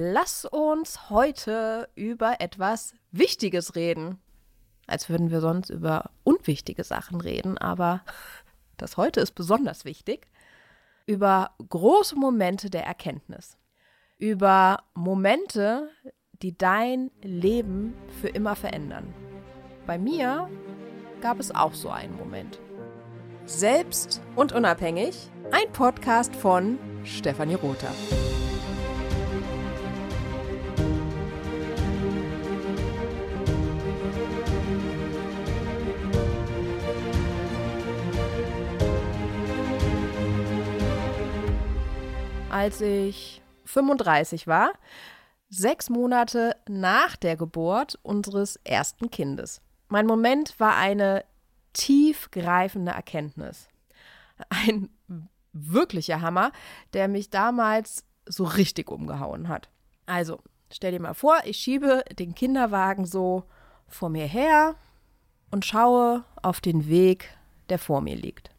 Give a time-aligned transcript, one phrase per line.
[0.00, 4.20] Lass uns heute über etwas Wichtiges reden.
[4.86, 8.04] Als würden wir sonst über unwichtige Sachen reden, aber
[8.76, 10.28] das heute ist besonders wichtig.
[11.04, 13.58] Über große Momente der Erkenntnis.
[14.18, 15.90] Über Momente,
[16.42, 19.12] die dein Leben für immer verändern.
[19.84, 20.48] Bei mir
[21.20, 22.60] gab es auch so einen Moment.
[23.46, 27.90] Selbst und unabhängig, ein Podcast von Stefanie Rother.
[42.50, 44.72] Als ich 35 war,
[45.50, 49.60] sechs Monate nach der Geburt unseres ersten Kindes.
[49.88, 51.24] Mein Moment war eine
[51.74, 53.68] tiefgreifende Erkenntnis.
[54.48, 54.88] Ein
[55.52, 56.52] wirklicher Hammer,
[56.94, 59.68] der mich damals so richtig umgehauen hat.
[60.06, 60.40] Also,
[60.72, 63.44] stell dir mal vor, ich schiebe den Kinderwagen so
[63.86, 64.74] vor mir her
[65.50, 67.28] und schaue auf den Weg,
[67.68, 68.50] der vor mir liegt.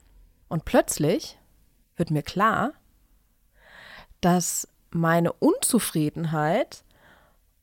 [0.47, 1.37] Und plötzlich
[1.95, 2.73] wird mir klar,
[4.21, 6.83] dass meine Unzufriedenheit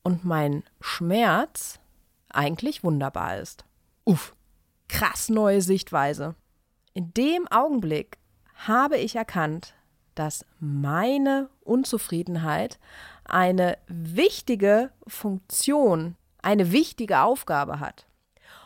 [0.02, 1.80] und mein Schmerz
[2.28, 3.64] eigentlich wunderbar ist.
[4.04, 4.34] Uff,
[4.88, 6.34] krass neue Sichtweise.
[6.94, 8.18] In dem Augenblick
[8.54, 9.74] habe ich erkannt,
[10.14, 12.78] dass meine Unzufriedenheit
[13.24, 18.06] eine wichtige Funktion, eine wichtige Aufgabe hat.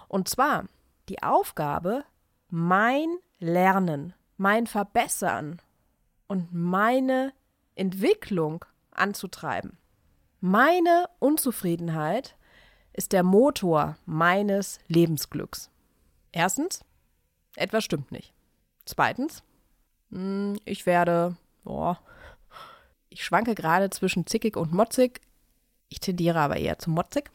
[0.08, 0.66] Und zwar
[1.08, 2.04] die Aufgabe,
[2.48, 5.60] mein Lernen, mein Verbessern
[6.28, 7.32] und meine
[7.80, 9.78] Entwicklung anzutreiben.
[10.40, 12.36] Meine Unzufriedenheit
[12.92, 15.70] ist der Motor meines Lebensglücks.
[16.30, 16.84] Erstens,
[17.56, 18.34] etwas stimmt nicht.
[18.84, 19.42] Zweitens,
[20.10, 21.98] hm, ich werde, boah,
[23.08, 25.22] ich schwanke gerade zwischen zickig und motzig.
[25.88, 27.30] Ich tendiere aber eher zu motzig.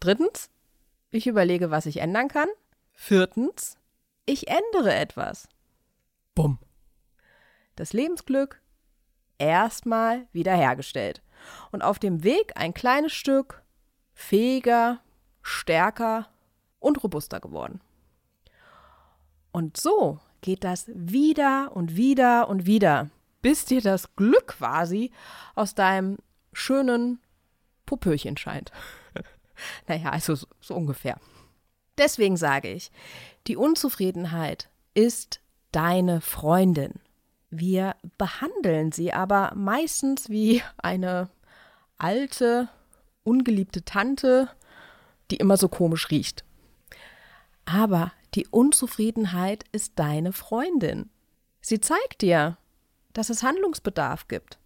[0.00, 0.50] Drittens,
[1.10, 2.48] ich überlege, was ich ändern kann.
[2.94, 3.76] Viertens,
[4.26, 5.48] ich ändere etwas.
[6.34, 6.58] Bumm.
[7.76, 8.61] Das Lebensglück
[9.42, 11.20] erstmal wiederhergestellt
[11.72, 13.62] und auf dem Weg ein kleines Stück
[14.14, 15.00] fähiger,
[15.42, 16.28] stärker
[16.78, 17.80] und robuster geworden.
[19.50, 23.10] Und so geht das wieder und wieder und wieder,
[23.42, 25.10] bis dir das Glück quasi
[25.56, 26.18] aus deinem
[26.52, 27.20] schönen
[27.84, 28.70] Popöchen scheint.
[29.88, 31.18] naja, also so, so ungefähr.
[31.98, 32.90] Deswegen sage ich,
[33.48, 35.40] die Unzufriedenheit ist
[35.72, 37.01] deine Freundin.
[37.54, 41.28] Wir behandeln sie aber meistens wie eine
[41.98, 42.70] alte,
[43.24, 44.48] ungeliebte Tante,
[45.30, 46.46] die immer so komisch riecht.
[47.66, 51.10] Aber die Unzufriedenheit ist deine Freundin.
[51.60, 52.56] Sie zeigt dir,
[53.12, 54.58] dass es Handlungsbedarf gibt,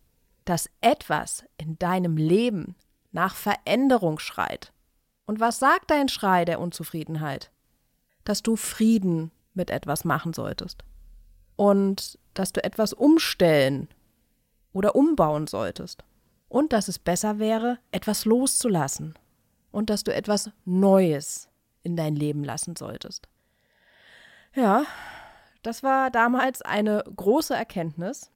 [0.45, 2.77] dass etwas in deinem Leben
[3.11, 4.73] nach Veränderung schreit.
[5.27, 7.51] Und was sagt dein Schrei der Unzufriedenheit?
[8.23, 10.85] Dass du Frieden mit etwas machen solltest
[11.57, 13.89] und dass du etwas umstellen
[14.73, 16.05] oder umbauen solltest
[16.49, 19.15] und dass es besser wäre, etwas loszulassen
[19.73, 21.49] und dass du etwas Neues
[21.83, 23.29] in dein Leben lassen solltest.
[24.55, 24.85] Ja,
[25.63, 28.31] das war damals eine große Erkenntnis.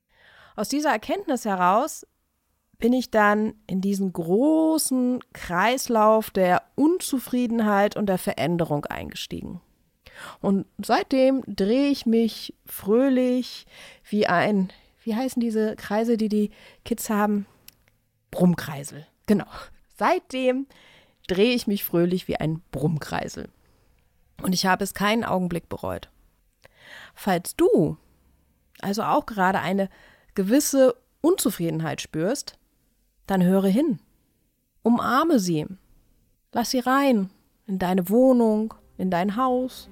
[0.56, 2.06] Aus dieser Erkenntnis heraus
[2.78, 9.60] bin ich dann in diesen großen Kreislauf der Unzufriedenheit und der Veränderung eingestiegen.
[10.40, 13.66] Und seitdem drehe ich mich fröhlich
[14.08, 14.72] wie ein,
[15.02, 16.50] wie heißen diese Kreise, die die
[16.84, 17.46] Kids haben?
[18.30, 19.06] Brummkreisel.
[19.26, 19.46] Genau.
[19.96, 20.66] Seitdem
[21.26, 23.48] drehe ich mich fröhlich wie ein Brummkreisel.
[24.42, 26.08] Und ich habe es keinen Augenblick bereut.
[27.14, 27.96] Falls du
[28.80, 29.88] also auch gerade eine
[30.34, 32.58] gewisse Unzufriedenheit spürst,
[33.26, 34.00] dann höre hin.
[34.82, 35.66] Umarme sie.
[36.52, 37.30] Lass sie rein
[37.66, 39.88] in deine Wohnung, in dein Haus,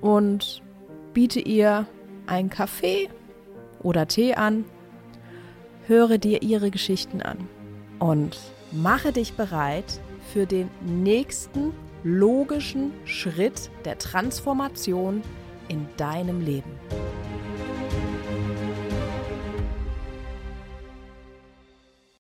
[0.00, 0.62] und
[1.14, 1.86] biete ihr
[2.26, 3.08] einen Kaffee
[3.82, 4.64] oder Tee an,
[5.86, 7.48] höre dir ihre Geschichten an
[7.98, 8.38] und
[8.72, 10.00] mache dich bereit
[10.32, 11.72] für den nächsten
[12.04, 15.22] logischen Schritt der Transformation
[15.68, 16.70] in deinem Leben.